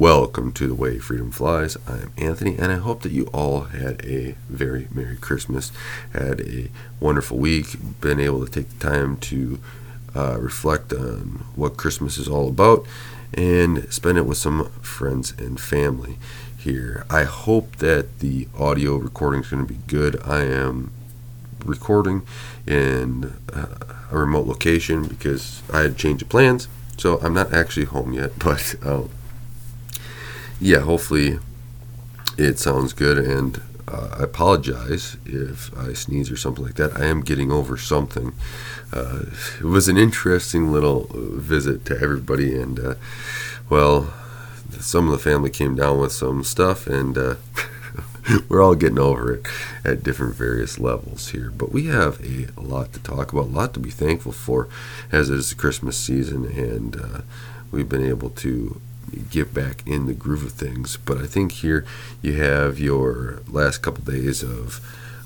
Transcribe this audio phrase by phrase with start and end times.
[0.00, 1.76] Welcome to The Way Freedom Flies.
[1.86, 5.72] I am Anthony, and I hope that you all had a very Merry Christmas,
[6.14, 9.60] had a wonderful week, been able to take the time to
[10.16, 12.86] uh, reflect on what Christmas is all about,
[13.34, 16.16] and spend it with some friends and family
[16.56, 17.04] here.
[17.10, 20.18] I hope that the audio recording is going to be good.
[20.24, 20.92] I am
[21.62, 22.22] recording
[22.66, 28.14] in a remote location because I had changed of plans, so I'm not actually home
[28.14, 28.76] yet, but.
[28.82, 29.02] Uh,
[30.60, 31.38] yeah, hopefully
[32.36, 33.18] it sounds good.
[33.18, 36.96] And uh, I apologize if I sneeze or something like that.
[36.96, 38.32] I am getting over something.
[38.92, 39.22] Uh,
[39.58, 42.94] it was an interesting little visit to everybody, and uh,
[43.68, 44.12] well,
[44.78, 47.34] some of the family came down with some stuff, and uh,
[48.48, 49.46] we're all getting over it
[49.84, 51.50] at different various levels here.
[51.50, 54.68] But we have a, a, lot to talk about, a lot to be thankful for
[55.10, 57.20] as it is the Christmas season, and uh,
[57.72, 58.80] we've been able to
[59.30, 60.96] get back in the groove of things.
[60.96, 61.84] But I think here
[62.22, 64.80] you have your last couple days of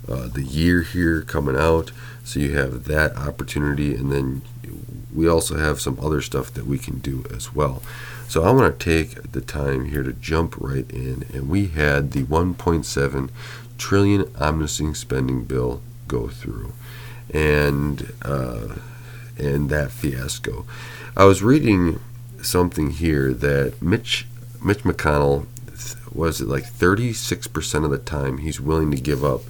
[0.09, 1.93] uh, the year here coming out,
[2.25, 4.43] so you have that opportunity, and then
[5.15, 7.83] we also have some other stuff that we can do as well.
[8.29, 12.13] So I want to take the time here to jump right in, and we had
[12.13, 13.31] the 1.7
[13.79, 16.73] trillion omnibus spending bill go through,
[17.33, 18.77] and uh,
[19.39, 20.65] and that fiasco.
[21.17, 22.01] I was reading
[22.45, 24.27] something here that Mitch
[24.63, 25.47] Mitch McConnell
[26.13, 29.43] was it like 36% of the time he's willing to give up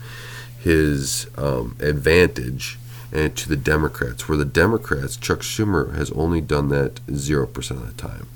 [0.58, 2.78] his um, advantage
[3.12, 7.86] and to the Democrats, where the Democrats, Chuck Schumer has only done that 0% of
[7.86, 8.26] the time.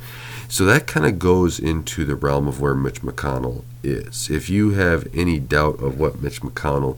[0.49, 4.31] So that kind of goes into the realm of where Mitch McConnell is.
[4.31, 6.97] If you have any doubt of what Mitch McConnell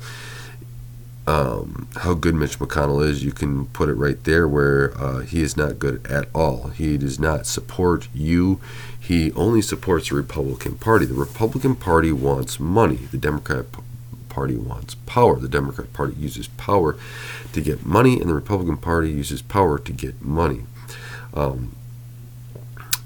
[1.30, 5.42] um, how good Mitch McConnell is, you can put it right there where uh, he
[5.42, 6.68] is not good at all.
[6.70, 8.60] He does not support you.
[9.00, 11.06] He only supports the Republican Party.
[11.06, 12.96] The Republican Party wants money.
[13.12, 13.66] The Democrat
[14.28, 15.36] Party wants power.
[15.38, 16.96] The Democrat Party uses power
[17.52, 20.62] to get money, and the Republican Party uses power to get money.
[21.32, 21.76] Um,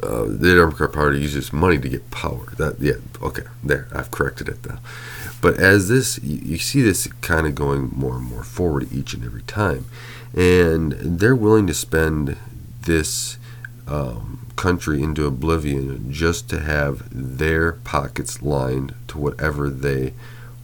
[0.03, 2.55] uh, the Democrat Party uses money to get power.
[2.57, 4.79] That yeah, okay, there I've corrected it now.
[5.45, 9.23] But as this, you, see this kind of going more and more forward each and
[9.23, 9.85] every time,
[10.35, 12.39] and they're willing to spend
[12.81, 13.37] this
[13.87, 20.15] um, country into oblivion just to have their pockets lined to whatever they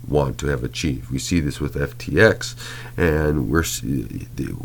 [0.08, 1.10] want to have achieved.
[1.10, 2.54] We see this with FTX,
[2.96, 3.64] and we're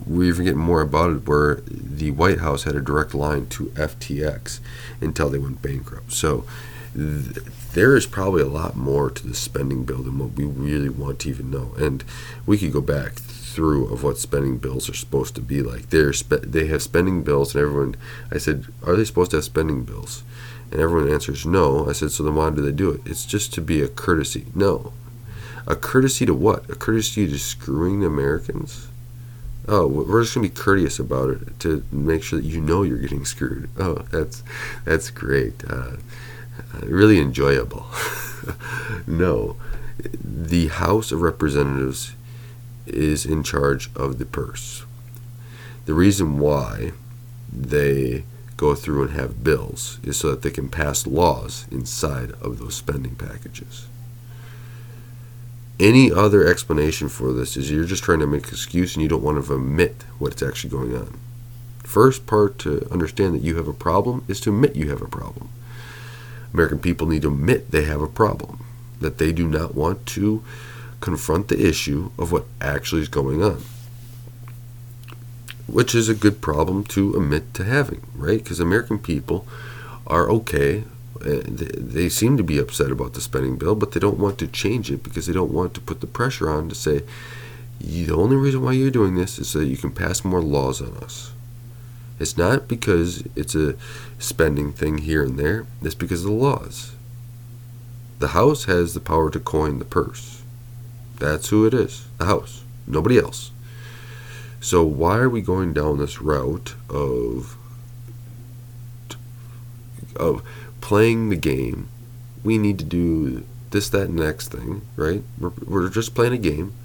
[0.05, 3.65] we're even getting more about it where the White House had a direct line to
[3.71, 4.61] FTX
[5.01, 6.13] until they went bankrupt.
[6.13, 6.45] So
[6.95, 10.89] th- there is probably a lot more to the spending bill than what we really
[10.89, 11.73] want to even know.
[11.77, 12.03] And
[12.45, 15.89] we could go back through of what spending bills are supposed to be like.
[15.89, 17.95] They're spe- they have spending bills, and everyone.
[18.31, 20.23] I said, are they supposed to have spending bills?
[20.71, 21.87] And everyone answers no.
[21.87, 23.01] I said, so then why do they do it?
[23.05, 24.47] It's just to be a courtesy.
[24.55, 24.93] No,
[25.67, 26.69] a courtesy to what?
[26.69, 28.87] A courtesy to screwing the Americans?
[29.67, 32.99] Oh, we're just gonna be courteous about it to make sure that you know you're
[32.99, 33.69] getting screwed.
[33.79, 34.43] Oh, that's
[34.83, 35.63] that's great.
[35.67, 35.93] Uh,
[36.73, 37.85] uh really enjoyable.
[39.07, 39.57] no,
[39.99, 42.13] the House of Representatives
[42.85, 44.85] is in charge of the purse.
[45.85, 46.91] The reason why
[47.51, 48.23] they
[48.57, 52.75] go through and have bills is so that they can pass laws inside of those
[52.75, 53.87] spending packages
[55.79, 59.09] any other explanation for this is you're just trying to make an excuse and you
[59.09, 61.19] don't want to admit what's actually going on.
[61.79, 65.07] First part to understand that you have a problem is to admit you have a
[65.07, 65.49] problem.
[66.53, 68.65] American people need to admit they have a problem,
[69.01, 70.43] that they do not want to
[71.01, 73.63] confront the issue of what actually is going on.
[75.67, 78.43] Which is a good problem to admit to having, right?
[78.43, 79.47] Because American people
[80.07, 80.83] are okay
[81.25, 84.47] uh, they seem to be upset about the spending bill, but they don't want to
[84.47, 87.01] change it because they don't want to put the pressure on to say,
[87.79, 90.81] the only reason why you're doing this is so that you can pass more laws
[90.81, 91.31] on us.
[92.19, 93.75] It's not because it's a
[94.19, 96.95] spending thing here and there, it's because of the laws.
[98.19, 100.41] The House has the power to coin the purse.
[101.19, 103.51] That's who it is the House, nobody else.
[104.61, 107.57] So, why are we going down this route of,
[110.15, 110.41] of
[110.85, 111.89] playing the game.
[112.43, 115.23] We need to do this, that, and next thing, right?
[115.39, 116.75] We're, we're just playing a game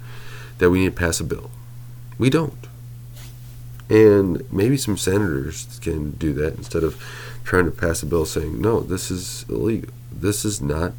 [0.57, 1.51] that we need to pass a bill.
[2.17, 2.67] We don't.
[3.91, 6.95] And maybe some senators can do that instead of
[7.43, 9.89] trying to pass a bill saying, no, this is illegal.
[10.09, 10.93] This is not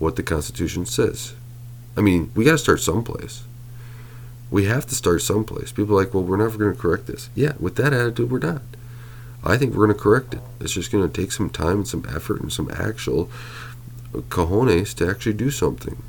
[0.00, 1.34] what the Constitution says.
[1.96, 3.44] I mean, we got to start someplace.
[4.50, 5.70] We have to start someplace.
[5.70, 7.30] People are like, well, we're never going to correct this.
[7.36, 8.62] Yeah, with that attitude, we're not.
[9.44, 10.40] I think we're going to correct it.
[10.58, 13.30] It's just going to take some time and some effort and some actual
[14.12, 16.02] cojones to actually do something.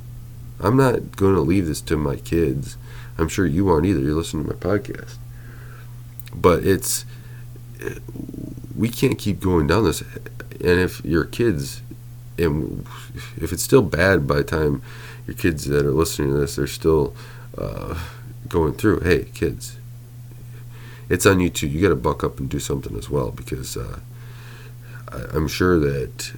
[0.59, 2.75] I'm not going to leave this to my kids.
[3.19, 3.99] I'm sure you aren't either.
[3.99, 5.17] You're listening to my podcast.
[6.33, 7.05] But it's,
[8.75, 10.01] we can't keep going down this.
[10.01, 11.81] And if your kids,
[12.37, 12.85] and
[13.37, 14.81] if it's still bad by the time
[15.27, 17.15] your kids that are listening to this, they're still
[17.57, 17.99] uh,
[18.47, 19.77] going through, hey, kids,
[21.09, 21.67] it's on you too.
[21.67, 23.99] You got to buck up and do something as well because uh,
[25.09, 26.33] I, I'm sure that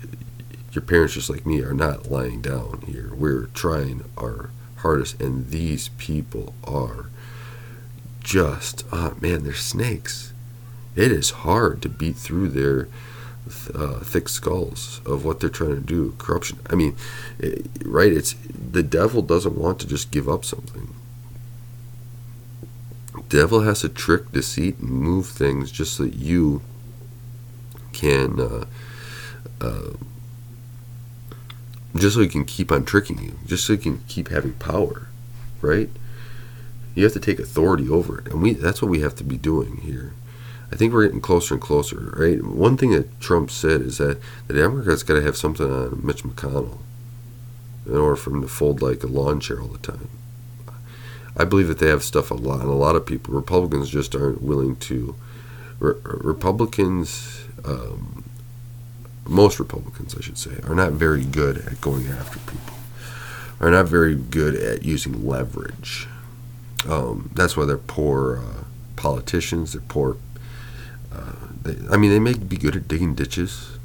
[0.72, 3.14] your parents, just like me, are not lying down here.
[3.16, 7.10] We're trying our hardest, and these people are
[8.26, 10.34] just, oh man, they're snakes.
[10.96, 12.88] It is hard to beat through their
[13.74, 16.16] uh, thick skulls of what they're trying to do.
[16.18, 16.60] Corruption.
[16.70, 16.98] I mean,
[17.38, 18.12] it, right?
[18.12, 20.96] It's the devil doesn't want to just give up something.
[23.30, 26.62] Devil has to trick, deceit, and move things just so that you
[27.94, 28.40] can.
[28.40, 28.66] Uh,
[29.62, 29.92] uh,
[31.96, 35.08] just so he can keep on tricking you, just so he can keep having power,
[35.62, 35.90] right?
[36.96, 39.38] You have to take authority over it, and we that's what we have to be
[39.38, 40.14] doing here.
[40.72, 42.44] I think we're getting closer and closer, right?
[42.44, 46.24] One thing that Trump said is that the Democrats got to have something on Mitch
[46.24, 46.80] McConnell
[47.86, 50.10] in order for him to fold like a lawn chair all the time.
[51.38, 54.16] I believe that they have stuff a lot, and a lot of people, Republicans, just
[54.16, 55.16] aren't willing to.
[55.80, 58.24] Re- Republicans um,
[59.28, 62.76] most Republicans, I should say, are not very good at going after people,
[63.60, 66.08] are not very good at using leverage.
[66.88, 68.64] Um, that's why they're poor uh,
[68.96, 69.74] politicians.
[69.74, 70.18] They're poor.
[71.12, 71.34] Uh,
[71.64, 73.78] they, I mean, they may be good at digging ditches.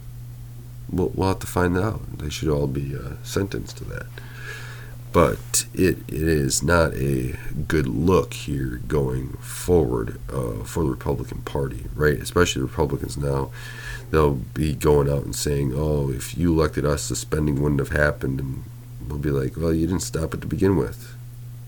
[0.90, 2.18] We'll, we'll have to find out.
[2.18, 4.06] They should all be uh, sentenced to that.
[5.12, 7.36] But it, it is not a
[7.66, 12.18] good look here going forward uh, for the Republican Party, right?
[12.18, 13.50] Especially the Republicans now
[14.10, 17.90] they'll be going out and saying, "Oh, if you elected us, the spending wouldn't have
[17.90, 18.64] happened," and
[19.08, 21.14] we'll be like, "Well, you didn't stop it to begin with."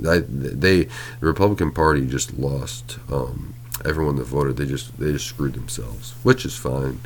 [0.07, 0.89] I, they, the
[1.21, 2.99] Republican Party, just lost.
[3.11, 3.55] Um,
[3.85, 7.01] everyone that voted, they just they just screwed themselves, which is fine.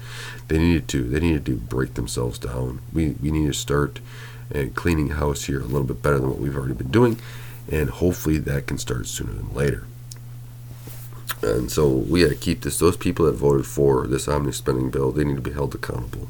[0.48, 1.02] They needed to.
[1.02, 2.80] They needed to break themselves down.
[2.92, 4.00] We we need to start
[4.52, 7.18] and cleaning house here a little bit better than what we've already been doing,
[7.70, 9.84] and hopefully that can start sooner than later.
[11.42, 12.78] And so we had to keep this.
[12.78, 16.28] Those people that voted for this omnibus spending bill, they need to be held accountable.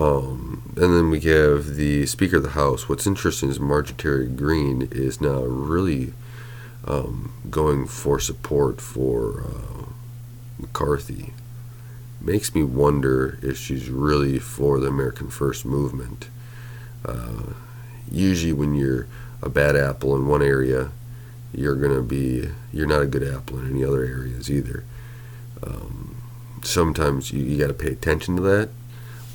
[0.00, 2.88] Um, and then we have the Speaker of the House.
[2.88, 6.14] What's interesting is Marjorie Taylor Greene is now really
[6.86, 9.84] um, going for support for uh,
[10.58, 11.34] McCarthy.
[12.18, 16.28] Makes me wonder if she's really for the American First movement.
[17.04, 17.52] Uh,
[18.10, 19.06] usually, when you're
[19.42, 20.92] a bad apple in one area,
[21.52, 24.84] you're to be you're not a good apple in any other areas either.
[25.62, 26.22] Um,
[26.62, 28.70] sometimes you, you got to pay attention to that,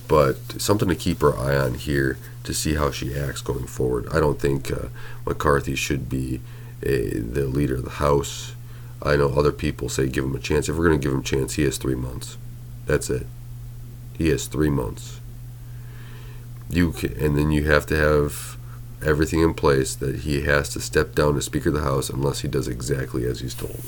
[0.08, 4.08] but something to keep her eye on here to see how she acts going forward.
[4.12, 4.88] I don't think uh,
[5.26, 6.42] McCarthy should be
[6.84, 8.54] a, the leader of the House.
[9.02, 10.70] I know other people say give him a chance.
[10.70, 12.38] If we're going to give him a chance, he has three months.
[12.86, 13.28] That's it.
[14.18, 15.20] He has three months.
[16.70, 18.58] You can, and then you have to have
[19.04, 22.40] everything in place that he has to step down as Speaker of the House unless
[22.42, 23.82] he does exactly as he's told.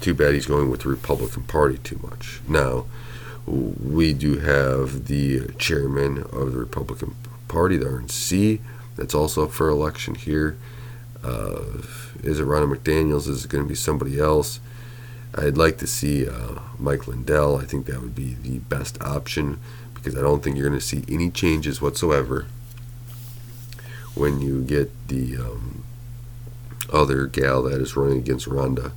[0.00, 2.40] Too bad he's going with the Republican Party too much.
[2.48, 2.86] Now,
[3.48, 7.16] we do have the chairman of the Republican
[7.48, 8.60] Party, the RNC,
[8.96, 10.56] that's also up for election here.
[11.22, 11.62] Uh,
[12.22, 13.28] is it Ronna McDaniels?
[13.28, 14.60] Is it going to be somebody else?
[15.34, 17.56] I'd like to see uh, Mike Lindell.
[17.56, 19.60] I think that would be the best option
[19.94, 22.46] because I don't think you're going to see any changes whatsoever
[24.14, 25.84] when you get the um,
[26.92, 28.92] other gal that is running against Rhonda.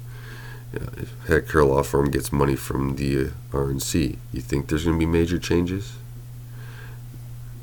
[1.27, 5.11] Heck Her Law Firm gets money from the RNC, you think there's going to be
[5.11, 5.97] major changes?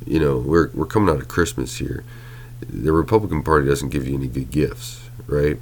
[0.07, 2.05] You know, we're, we're coming out of Christmas here.
[2.61, 5.59] The Republican Party doesn't give you any good gifts, right?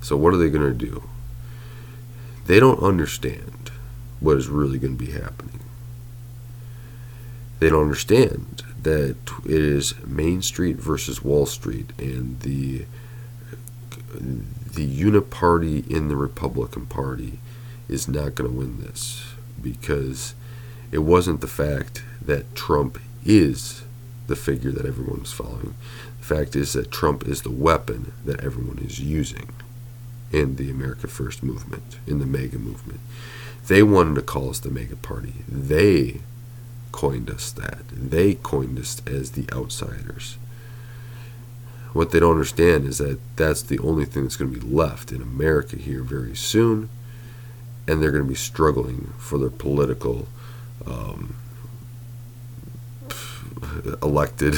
[0.00, 1.02] So, what are they going to do?
[2.46, 3.70] They don't understand
[4.18, 5.60] what is really going to be happening.
[7.58, 12.86] They don't understand that it is Main Street versus Wall Street, and the
[14.74, 17.38] the uniparty in the Republican Party
[17.88, 19.26] is not going to win this
[19.60, 20.34] because
[20.92, 23.82] it wasn't the fact that Trump is
[24.26, 25.74] the figure that everyone following.
[26.20, 29.48] The fact is that Trump is the weapon that everyone is using
[30.32, 33.00] in the America First movement, in the MAGA movement.
[33.66, 35.34] They wanted to call us the MAGA party.
[35.48, 36.20] They
[36.92, 37.88] coined us that.
[37.88, 40.38] They coined us as the outsiders.
[41.92, 45.10] What they don't understand is that that's the only thing that's going to be left
[45.12, 46.88] in America here very soon.
[47.86, 50.28] and they're going to be struggling for their political
[50.86, 51.34] um,
[54.02, 54.54] elected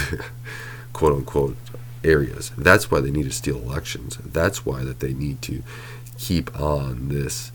[0.93, 1.57] quote unquote
[2.05, 2.51] areas.
[2.59, 4.19] That's why they need to steal elections.
[4.19, 5.63] That's why that they need to
[6.19, 7.53] keep on this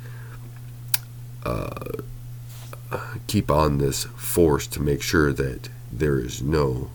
[1.46, 1.86] uh,
[3.28, 6.90] keep on this force to make sure that there is no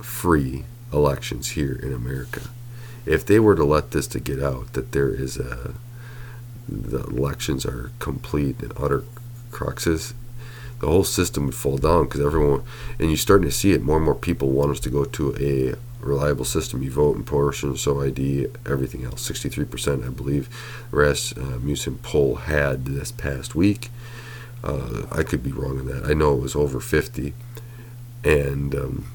[0.00, 2.42] free elections here in America.
[3.04, 5.74] If they were to let this to get out that there is a
[6.68, 9.04] the elections are complete and utter
[9.52, 10.14] cruxes,
[10.80, 12.64] the whole system would fall down because everyone
[12.98, 13.82] and you're starting to see it.
[13.82, 15.74] More and more people want us to go to a
[16.04, 16.82] reliable system.
[16.82, 19.28] You vote in person so id everything else.
[19.28, 20.48] 63% i believe
[20.90, 23.90] the rest uh, Musin poll had this past week.
[24.64, 26.04] Uh, i could be wrong on that.
[26.04, 27.32] I know it was over 50
[28.24, 29.06] and um,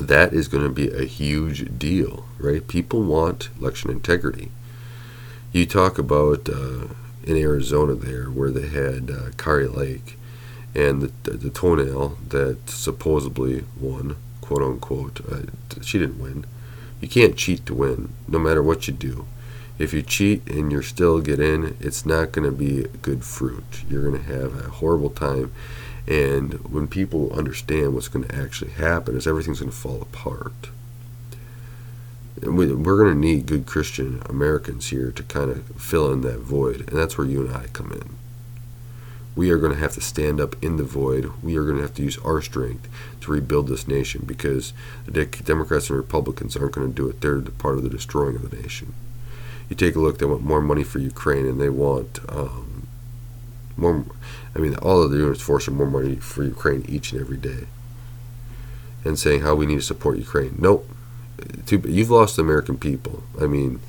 [0.00, 4.50] that is going to be a huge deal right people want election integrity
[5.52, 6.88] you talk about uh,
[7.24, 10.18] in arizona there where they had uh, kari lake
[10.74, 16.46] and the, the toenail that supposedly won, quote unquote, uh, she didn't win.
[17.00, 19.26] You can't cheat to win, no matter what you do.
[19.78, 23.84] If you cheat and you still get in, it's not going to be good fruit.
[23.88, 25.52] You're going to have a horrible time.
[26.08, 30.70] And when people understand what's going to actually happen, is everything's going to fall apart.
[32.40, 36.22] And we, we're going to need good Christian Americans here to kind of fill in
[36.22, 38.16] that void, and that's where you and I come in
[39.38, 41.30] we are going to have to stand up in the void.
[41.44, 42.88] We are going to have to use our strength
[43.20, 44.72] to rebuild this nation because
[45.06, 47.20] the Democrats and Republicans aren't going to do it.
[47.20, 48.94] They're part of the destroying of the nation.
[49.68, 52.67] You take a look, they want more money for Ukraine and they want um,
[53.78, 54.04] more.
[54.54, 57.66] I mean, all of the units forcing more money for Ukraine each and every day
[59.04, 60.56] and saying how we need to support Ukraine.
[60.58, 60.88] Nope.
[61.70, 63.22] You've lost the American people.
[63.40, 63.80] I mean,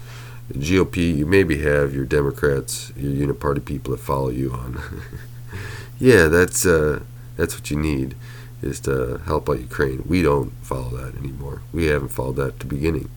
[0.53, 4.81] GOP, you maybe have your Democrats, your uniparty people that follow you on
[6.00, 7.01] yeah, that's uh,
[7.36, 8.15] that's what you need
[8.62, 10.03] is to help out Ukraine.
[10.05, 11.62] We don't follow that anymore.
[11.74, 13.10] We haven't followed that at the beginning.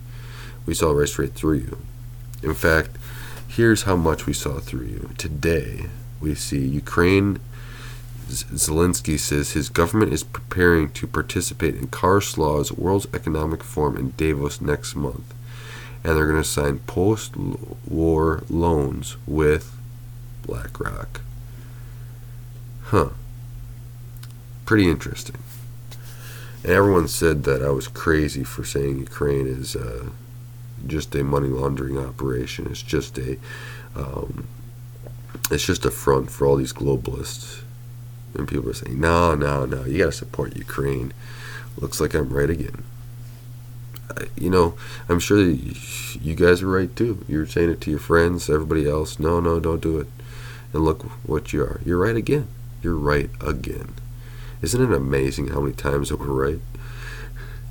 [0.67, 1.79] We saw right straight through you.
[2.43, 2.91] In fact,
[3.49, 5.11] here's how much we saw through you.
[5.19, 5.87] Today,
[6.23, 7.41] we see Ukraine.
[8.29, 14.15] Zelensky says his government is preparing to participate in Klaus Schwab's World Economic Forum in
[14.17, 15.35] Davos next month.
[16.03, 19.77] And they're going to sign post war loans with
[20.47, 21.21] BlackRock.
[22.85, 23.11] Huh.
[24.65, 25.37] Pretty interesting.
[26.63, 30.11] And everyone said that I was crazy for saying Ukraine is uh,
[30.87, 32.67] just a money laundering operation.
[32.71, 33.37] It's just a,
[33.95, 34.47] um,
[35.51, 37.63] it's just a front for all these globalists.
[38.35, 41.13] And people are saying, no, no, no, you got to support Ukraine.
[41.77, 42.85] Looks like I'm right again.
[44.11, 44.75] I, you know,
[45.09, 47.25] I'm sure you guys are right too.
[47.29, 49.19] You're saying it to your friends, everybody else.
[49.19, 50.07] No, no, don't do it.
[50.73, 51.81] And look what you are.
[51.85, 52.49] You're right again.
[52.83, 53.95] You're right again.
[54.63, 56.61] Isn't it amazing how many times that we're right?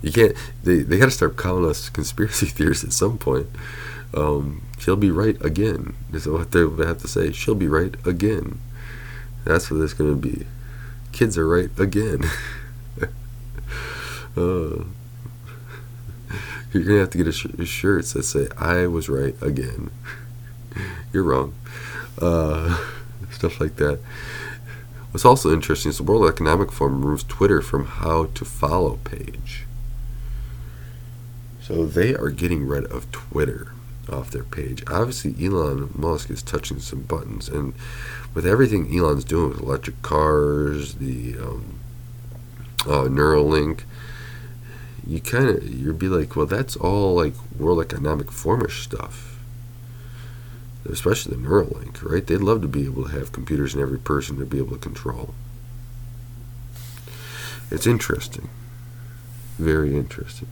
[0.01, 0.35] You can't.
[0.63, 3.47] They they got to start calling us conspiracy theorists at some point.
[4.13, 5.95] Um, she'll be right again.
[6.11, 7.31] Is what they have to say.
[7.31, 8.59] She'll be right again.
[9.45, 10.45] That's what it's going to be.
[11.11, 12.23] Kids are right again.
[14.37, 14.83] uh,
[16.73, 19.91] you're gonna have to get a, sh- a shirt that say "I was right again."
[21.13, 21.53] you're wrong.
[22.17, 22.77] Uh,
[23.31, 23.99] stuff like that.
[25.11, 29.65] What's also interesting is the World Economic Forum removes Twitter from how to follow page.
[31.61, 33.73] So they are getting rid of Twitter
[34.11, 34.83] off their page.
[34.87, 37.73] Obviously, Elon Musk is touching some buttons, and
[38.33, 41.79] with everything Elon's doing with electric cars, the um,
[42.85, 43.81] uh, Neuralink,
[45.05, 49.31] you kind of you'd be like, well, that's all like World Economic Forumish stuff
[50.89, 52.25] especially the Neuralink, right?
[52.25, 54.81] They'd love to be able to have computers in every person to be able to
[54.81, 55.33] control.
[57.69, 58.49] It's interesting.
[59.57, 60.47] Very interesting.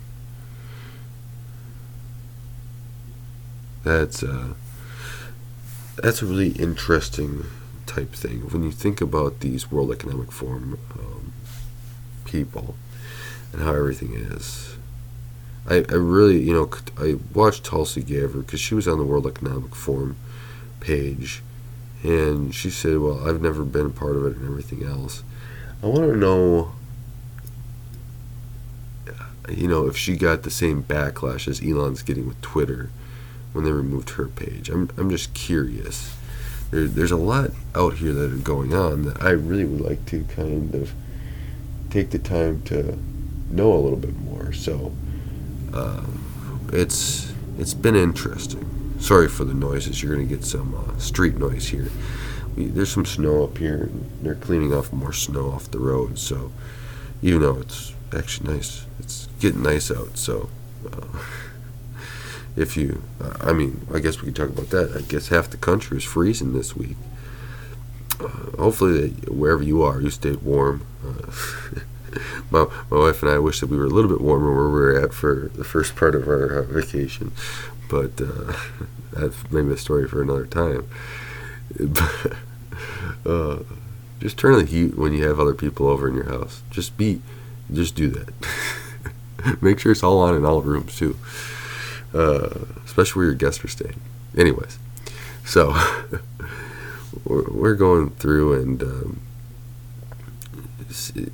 [3.84, 4.54] That's uh,
[5.98, 7.46] that's a really interesting
[7.86, 8.42] type thing.
[8.52, 11.34] When you think about these World Economic Forum um,
[12.26, 12.76] people
[13.54, 14.76] and how everything is,
[15.68, 19.28] I, I really, you know, I watched Tulsi Gabbard because she was on the World
[19.28, 20.18] Economic Forum
[20.80, 21.42] page,
[22.04, 25.24] and she said, "Well, I've never been a part of it and everything else."
[25.82, 26.74] I want to know,
[29.50, 32.90] you know, if she got the same backlash as Elon's getting with Twitter
[33.54, 34.70] when they removed her page.
[34.70, 36.16] I'm, I'm just curious.
[36.72, 40.06] There, there's a lot out here that are going on that I really would like
[40.08, 40.94] to kind of
[41.90, 42.98] take the time to
[43.50, 44.54] know a little bit more.
[44.54, 44.94] So
[45.74, 48.96] um, it's it's been interesting.
[49.00, 50.02] sorry for the noises.
[50.02, 51.90] You're going to get some uh, street noise here.
[52.56, 53.90] We, there's some snow up here,
[54.22, 56.18] they're cleaning off more snow off the road.
[56.18, 56.52] So,
[57.22, 60.18] even though it's actually nice, it's getting nice out.
[60.18, 60.50] So,
[60.92, 61.20] uh,
[62.60, 63.02] if you,
[63.40, 64.96] I mean, I guess we could talk about that.
[64.96, 66.98] I guess half the country is freezing this week.
[68.20, 70.86] Uh, hopefully, wherever you are, you stay warm.
[71.06, 71.32] Uh,
[72.52, 74.74] my, my wife and I wish that we were a little bit warmer where we
[74.74, 77.32] were at for the first part of our uh, vacation,
[77.90, 78.54] but uh,
[79.14, 80.90] that's maybe a story for another time.
[83.26, 83.60] uh,
[84.20, 86.62] just turn the heat when you have other people over in your house.
[86.70, 87.22] Just be,
[87.72, 88.34] just do that.
[89.62, 91.18] Make sure it's all on in all rooms too,
[92.14, 92.50] uh,
[92.86, 94.00] especially where your guests are staying.
[94.38, 94.78] Anyways,
[95.46, 95.76] so
[97.26, 98.84] we're going through and.
[98.84, 99.22] Um,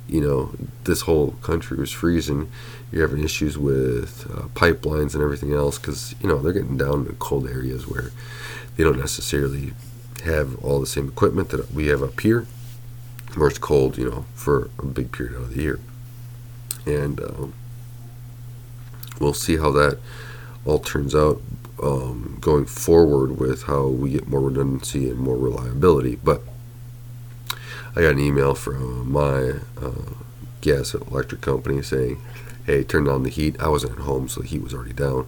[0.06, 0.50] you know,
[0.84, 2.50] this whole country was freezing.
[2.92, 7.06] You're having issues with uh, pipelines and everything else because, you know, they're getting down
[7.06, 8.10] in cold areas where
[8.76, 9.72] they don't necessarily
[10.24, 12.46] have all the same equipment that we have up here,
[13.34, 15.80] where it's cold, you know, for a big period of the year.
[16.84, 17.54] And um,
[19.20, 19.98] we'll see how that
[20.66, 21.40] all turns out
[21.82, 26.16] um, going forward with how we get more redundancy and more reliability.
[26.16, 26.42] But
[27.94, 30.12] I got an email from my uh,
[30.60, 32.20] gas electric company saying,
[32.64, 35.26] "Hey, turn down the heat." I wasn't at home, so the heat was already down.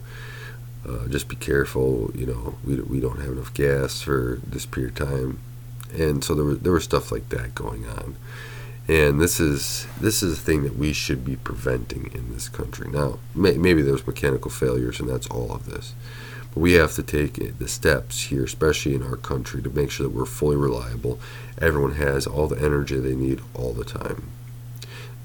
[0.86, 2.10] Uh, just be careful.
[2.14, 5.38] You know, we, we don't have enough gas for this period of time,
[5.92, 8.16] and so there was there was stuff like that going on.
[8.88, 12.88] And this is this is a thing that we should be preventing in this country.
[12.90, 15.94] Now, may, maybe there's mechanical failures, and that's all of this.
[16.54, 20.08] But we have to take the steps here, especially in our country, to make sure
[20.08, 21.20] that we're fully reliable.
[21.60, 24.22] Everyone has all the energy they need all the time.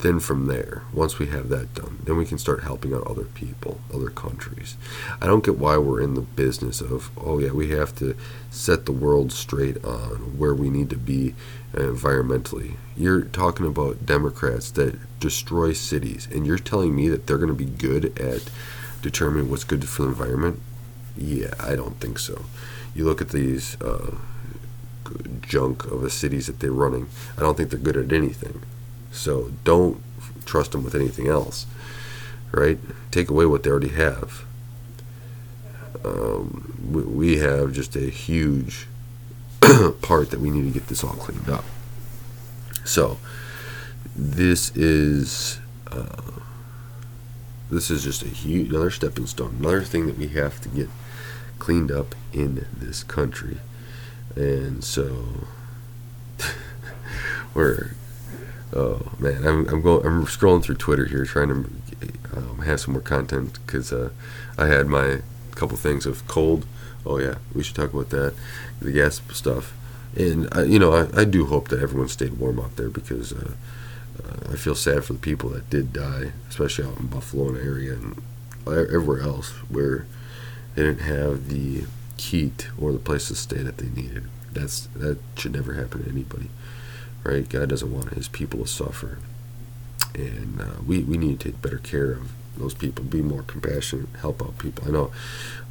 [0.03, 3.23] Then from there, once we have that done, then we can start helping out other
[3.23, 4.75] people, other countries.
[5.21, 8.13] I don't get why we're in the business of, oh yeah, we have to
[8.51, 11.35] set the world straight on where we need to be
[11.71, 12.75] environmentally.
[12.97, 17.53] You're talking about Democrats that destroy cities, and you're telling me that they're going to
[17.53, 18.49] be good at
[19.01, 20.59] determining what's good for the environment?
[21.15, 22.43] Yeah, I don't think so.
[22.93, 24.17] You look at these uh,
[25.39, 27.07] junk of the cities that they're running.
[27.37, 28.63] I don't think they're good at anything.
[29.13, 30.01] So don't
[30.45, 31.65] trust them with anything else,
[32.51, 32.77] right?
[33.11, 34.43] Take away what they already have.
[36.03, 38.87] Um, we, we have just a huge
[40.01, 41.63] part that we need to get this all cleaned up.
[42.83, 43.17] So
[44.15, 45.59] this is.
[45.89, 46.33] Uh,
[47.69, 50.89] this is just a huge another stepping stone, another thing that we have to get
[51.57, 53.57] cleaned up in this country.
[54.35, 55.47] And so
[57.53, 57.91] we're
[58.75, 62.93] oh man, I'm I'm going I'm scrolling through Twitter here trying to um, have some
[62.93, 64.09] more content because uh,
[64.57, 66.65] I had my couple things of cold.
[67.05, 68.33] Oh yeah, we should talk about that,
[68.81, 69.73] the gas stuff,
[70.15, 73.33] and I, you know I, I do hope that everyone stayed warm out there because
[73.33, 73.51] uh,
[74.23, 77.57] uh, I feel sad for the people that did die, especially out in Buffalo and
[77.57, 78.21] area and
[78.65, 80.05] everywhere else where
[80.75, 81.83] they didn't have the
[82.17, 84.23] heat or the place to stay that they needed.
[84.51, 86.49] That's that should never happen to anybody,
[87.23, 87.47] right?
[87.47, 89.19] God doesn't want His people to suffer,
[90.15, 94.07] and uh, we we need to take better care of those people, be more compassionate,
[94.21, 94.87] help out people.
[94.87, 95.11] I know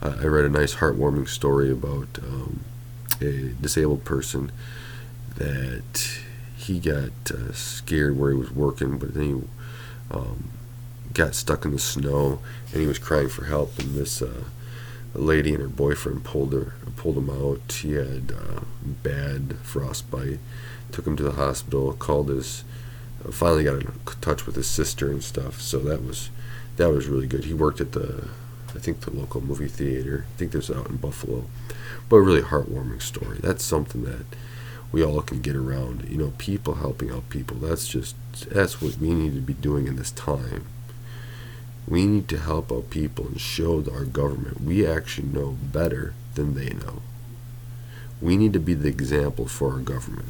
[0.03, 2.65] uh, I read a nice heartwarming story about um,
[3.21, 4.51] a disabled person
[5.37, 6.21] that
[6.57, 10.51] he got uh, scared where he was working, but then he um,
[11.13, 12.41] got stuck in the snow
[12.73, 14.45] and he was crying for help, and this uh,
[15.15, 17.73] a lady and her boyfriend pulled her pulled him out.
[17.73, 20.39] He had uh, bad frostbite.
[20.91, 21.93] Took him to the hospital.
[21.95, 22.65] Called his.
[23.27, 25.61] Uh, finally got in touch with his sister and stuff.
[25.61, 26.31] So that was
[26.77, 27.45] that was really good.
[27.45, 28.29] He worked at the
[28.75, 30.27] I think the local movie theater.
[30.35, 31.45] I think there's out in Buffalo.
[32.09, 33.39] But a really heartwarming story.
[33.41, 34.27] That's something that
[34.93, 36.09] we all can get around.
[36.09, 37.57] You know, people helping out people.
[37.57, 38.17] That's just
[38.51, 40.67] that's what we need to be doing in this time.
[41.87, 46.55] We need to help our people and show our government we actually know better than
[46.55, 47.03] they know.
[48.21, 50.29] We need to be the example for our government.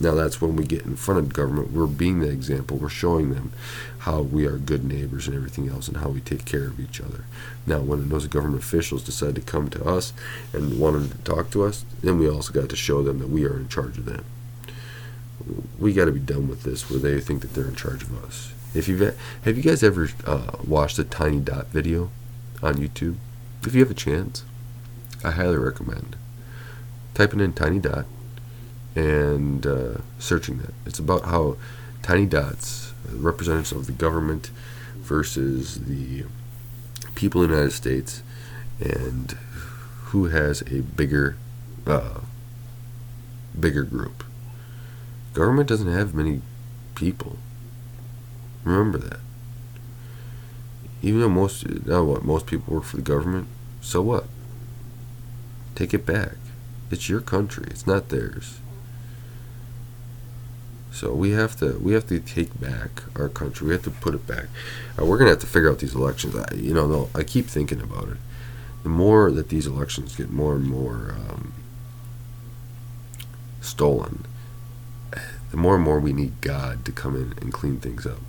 [0.00, 2.76] Now, that's when we get in front of government, we're being the example.
[2.76, 3.52] We're showing them
[3.98, 7.00] how we are good neighbors and everything else and how we take care of each
[7.00, 7.24] other.
[7.64, 10.12] Now, when those government officials decide to come to us
[10.52, 13.44] and wanted to talk to us, then we also got to show them that we
[13.44, 14.24] are in charge of them.
[15.78, 18.24] We got to be done with this where they think that they're in charge of
[18.24, 18.52] us.
[18.74, 22.10] If you've have you guys ever uh, watched a Tiny Dot video
[22.62, 23.16] on YouTube?
[23.62, 24.44] If you have a chance,
[25.22, 26.16] I highly recommend
[27.14, 28.06] typing in Tiny Dot
[28.96, 30.74] and uh, searching that.
[30.84, 31.56] It's about how
[32.02, 34.50] tiny dots, representatives of the government
[34.96, 36.24] versus the
[37.14, 38.22] people in the United States,
[38.80, 39.36] and
[40.06, 41.36] who has a bigger,
[41.86, 42.20] uh,
[43.58, 44.24] bigger group.
[45.32, 46.42] Government doesn't have many
[46.94, 47.38] people.
[48.64, 49.20] Remember that.
[51.02, 53.46] Even though most now what most people work for the government,
[53.80, 54.24] so what?
[55.74, 56.36] Take it back.
[56.90, 57.66] It's your country.
[57.68, 58.58] It's not theirs.
[60.92, 63.66] So we have to we have to take back our country.
[63.66, 64.46] We have to put it back.
[64.98, 66.36] Uh, we're gonna have to figure out these elections.
[66.36, 68.18] I, you know, I keep thinking about it.
[68.84, 71.52] The more that these elections get more and more um,
[73.60, 74.24] stolen,
[75.50, 78.20] the more and more we need God to come in and clean things up.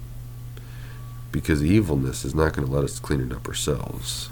[1.35, 4.29] Because evilness is not going to let us clean it up ourselves.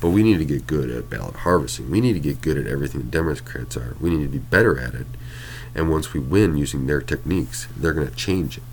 [0.00, 1.90] But we need to get good at ballot harvesting.
[1.90, 3.96] We need to get good at everything the Democrats are.
[3.98, 5.06] We need to be better at it
[5.76, 8.64] and once we win using their techniques, they're going to change it.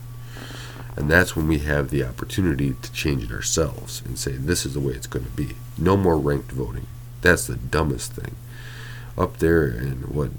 [0.96, 4.74] And that's when we have the opportunity to change it ourselves and say, this is
[4.74, 5.56] the way it's going to be.
[5.78, 6.88] No more ranked voting.
[7.22, 8.36] That's the dumbest thing.
[9.18, 10.32] Up there in what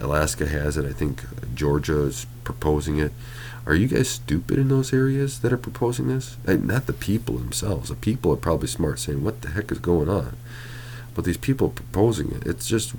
[0.00, 3.12] Alaska has it, I think Georgia is proposing it.
[3.66, 6.36] Are you guys stupid in those areas that are proposing this?
[6.46, 7.88] And not the people themselves.
[7.88, 10.36] The people are probably smart saying, what the heck is going on?
[11.14, 12.94] But these people proposing it, it's just,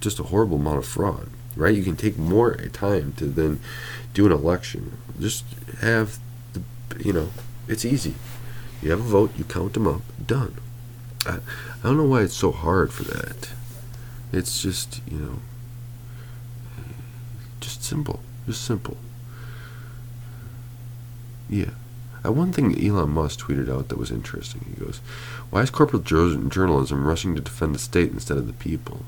[0.00, 1.74] just a horrible amount of fraud right?
[1.74, 3.60] You can take more time to then
[4.12, 4.98] do an election.
[5.18, 5.44] Just
[5.80, 6.18] have
[6.52, 6.62] the,
[7.04, 7.30] you know,
[7.68, 8.14] it's easy.
[8.82, 10.56] You have a vote, you count them up, done.
[11.26, 13.50] I, I don't know why it's so hard for that.
[14.32, 15.38] It's just, you know,
[17.60, 18.20] just simple.
[18.46, 18.96] Just simple.
[21.48, 21.70] Yeah.
[22.24, 24.64] Uh, one thing Elon Musk tweeted out that was interesting.
[24.68, 24.98] He goes,
[25.50, 29.04] Why is corporate journalism rushing to defend the state instead of the people?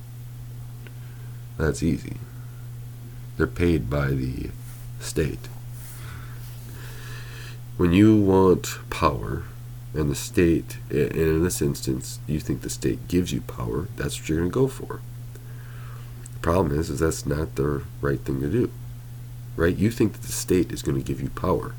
[1.57, 2.16] That's easy.
[3.37, 4.51] They're paid by the
[5.01, 5.49] state.
[7.77, 9.44] When you want power,
[9.96, 14.18] and the state, and in this instance, you think the state gives you power, that's
[14.18, 15.01] what you're going to go for.
[16.35, 18.70] The problem is, is that's not the right thing to do.
[19.57, 19.75] Right?
[19.75, 21.75] You think that the state is going to give you power.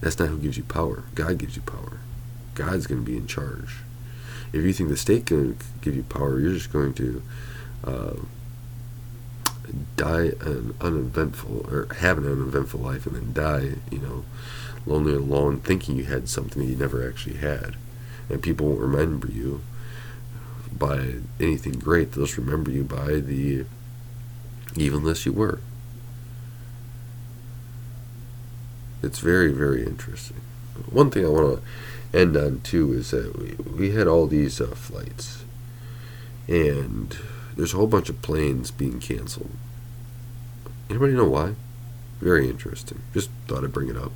[0.00, 1.04] That's not who gives you power.
[1.14, 2.00] God gives you power.
[2.54, 3.76] God's going to be in charge.
[4.52, 7.22] If you think the state can give you power, you're just going to
[7.84, 8.14] uh,
[9.96, 14.24] die an uneventful or have an uneventful life and then die, you know,
[14.86, 17.76] lonely and alone, thinking you had something that you never actually had.
[18.28, 19.62] And people won't remember you
[20.72, 22.12] by anything great.
[22.12, 23.64] They'll just remember you by the
[24.76, 25.60] evilness you were.
[29.02, 30.40] It's very, very interesting.
[30.90, 31.60] One thing I want
[32.12, 35.44] to end on too is that we, we had all these uh, flights,
[36.46, 37.16] and
[37.56, 39.50] there's a whole bunch of planes being canceled.
[40.88, 41.54] Anybody know why?
[42.20, 43.02] Very interesting.
[43.12, 44.12] Just thought I'd bring it up.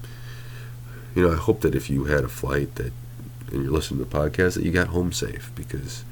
[1.14, 2.92] You know, I hope that if you had a flight that
[3.52, 6.04] and you're listening to the podcast that you got home safe because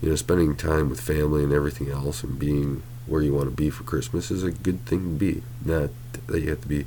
[0.00, 3.56] you know spending time with family and everything else and being where you want to
[3.56, 5.42] be for Christmas is a good thing to be.
[5.64, 5.90] Not
[6.26, 6.86] that you have to be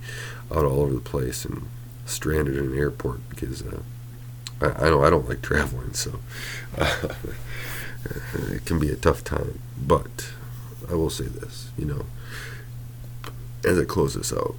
[0.52, 1.68] out all over the place and
[2.06, 3.82] stranded in an airport because uh,
[4.62, 6.20] I, I know I don't like traveling, so
[6.78, 7.10] uh,
[8.50, 9.60] it can be a tough time.
[9.80, 10.32] But
[10.90, 12.06] I will say this, you know,
[13.66, 14.56] as I close this out,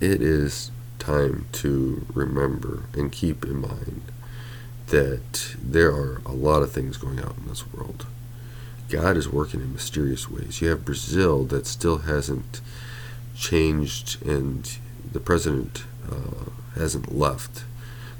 [0.00, 4.02] it is time to remember and keep in mind
[4.88, 8.06] that there are a lot of things going on in this world.
[8.88, 10.60] God is working in mysterious ways.
[10.60, 12.60] You have Brazil that still hasn't
[13.36, 14.78] changed, and
[15.12, 17.64] the president uh, hasn't left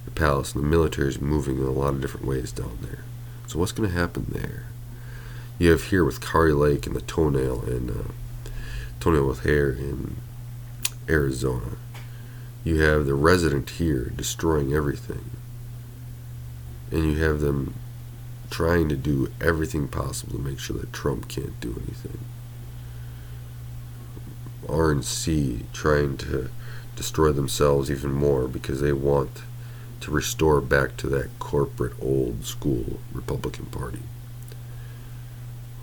[0.05, 3.05] the palace, and the military is moving in a lot of different ways down there.
[3.47, 4.67] So, what's going to happen there?
[5.59, 8.51] You have here with Kari Lake and the toenail, and uh,
[9.01, 10.17] toenail with hair in
[11.09, 11.77] Arizona.
[12.65, 15.31] You have the resident here destroying everything.
[16.91, 17.75] And you have them
[18.51, 22.19] trying to do everything possible to make sure that Trump can't do anything.
[24.67, 26.51] RNC trying to
[26.97, 29.43] destroy themselves even more because they want
[30.01, 34.03] to restore back to that corporate old school Republican Party.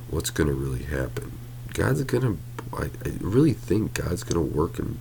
[0.10, 1.38] What's going to really happen?
[1.73, 2.38] God's going to,
[2.78, 4.99] I, really think God's going to work in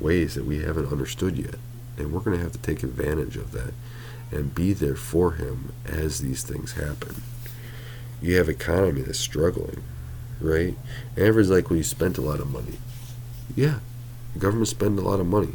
[0.00, 1.56] ways that we haven't understood yet.
[1.98, 3.72] And we're going to have to take advantage of that
[4.30, 7.22] and be there for him as these things happen.
[8.20, 9.82] You have economy that's struggling,
[10.40, 10.76] right?
[11.16, 12.78] Everyone's like, well, you spent a lot of money.
[13.54, 13.80] Yeah,
[14.32, 15.54] the government spent a lot of money.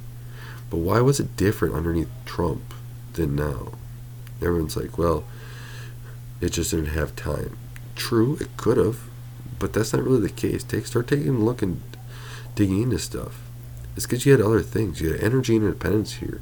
[0.70, 2.74] But why was it different underneath Trump
[3.14, 3.74] than now?
[4.42, 5.24] Everyone's like, well,
[6.40, 7.58] it just didn't have time.
[7.96, 9.02] True, it could have,
[9.60, 10.64] but that's not really the case.
[10.64, 11.82] Take start taking a look and
[12.56, 13.42] digging into stuff.
[13.96, 15.02] It's because you had other things.
[15.02, 16.42] You had energy independence here.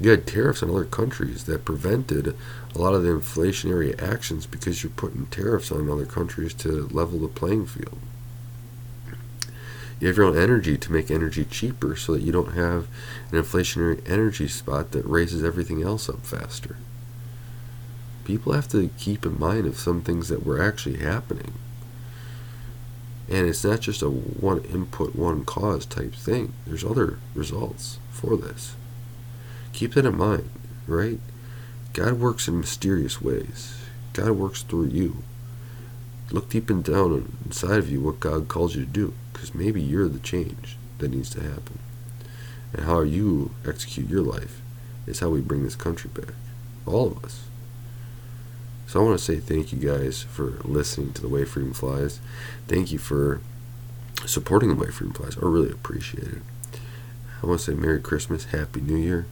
[0.00, 2.34] You had tariffs on other countries that prevented
[2.74, 7.18] a lot of the inflationary actions because you're putting tariffs on other countries to level
[7.18, 7.98] the playing field.
[10.00, 12.88] You have your own energy to make energy cheaper so that you don't have
[13.30, 16.78] an inflationary energy spot that raises everything else up faster.
[18.24, 21.52] People have to keep in mind of some things that were actually happening.
[23.28, 26.54] And it's not just a one input, one cause type thing.
[26.66, 28.76] There's other results for this.
[29.72, 30.48] Keep that in mind,
[30.86, 31.18] right?
[31.92, 33.76] God works in mysterious ways.
[34.12, 35.22] God works through you.
[36.30, 39.80] Look deep and down inside of you what God calls you to do, because maybe
[39.80, 41.78] you're the change that needs to happen.
[42.72, 44.60] And how you execute your life
[45.06, 46.34] is how we bring this country back.
[46.86, 47.42] All of us.
[48.86, 52.20] So I want to say thank you guys for listening to The Way Freedom Flies.
[52.66, 53.40] Thank you for
[54.26, 55.36] supporting The Way Freedom Flies.
[55.36, 56.42] I really appreciate it.
[57.42, 59.26] I want to say Merry Christmas, Happy New Year,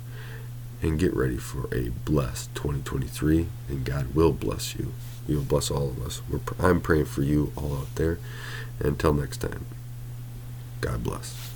[0.82, 3.46] and get ready for a blessed 2023.
[3.68, 4.92] And God will bless you.
[5.26, 6.22] He will bless all of us.
[6.28, 8.18] We're, I'm praying for you all out there.
[8.80, 9.66] Until next time,
[10.80, 11.47] God bless.